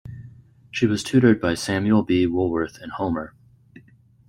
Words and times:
She 0.71 0.87
was 0.87 1.03
tutored 1.03 1.39
by 1.39 1.53
Samuel 1.53 2.01
B. 2.01 2.25
Woolworth 2.25 2.81
in 2.81 2.89
Homer. 2.89 3.35